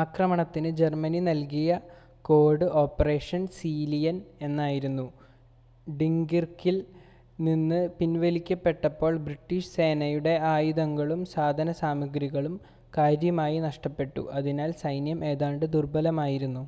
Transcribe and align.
ആക്രമണത്തിന് 0.00 0.70
ജർമ്മനി 0.76 1.18
നൽകിയ 1.22 1.72
code 2.24 2.66
Operation 2.82 3.42
Sea Lion 3.56 4.16
എന്നായിരുന്നു 4.40 5.04
ഡങ്കിർക്കിൽ 5.86 6.76
നിന്ന് 7.38 7.80
പിൻവലിക്കപ്പെട്ടപ്പോൾ 7.98 9.16
ബ്രിട്ടീഷ് 9.26 9.70
സേനയുടെ 9.74 10.34
ആയുധങ്ങളും 10.52 11.22
സാധനസാമഗ്രികളും 11.34 12.56
കാര്യമായി 12.92 13.58
നഷ്ടപ്പെട്ടു 13.60 14.24
അതിനാൽ 14.38 14.72
സൈന്യം 14.82 15.20
ഏതാണ്ട് 15.32 15.66
ദുർബലമായിരുന്നു 15.74 16.64